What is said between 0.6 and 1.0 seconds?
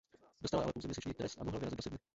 ale pouze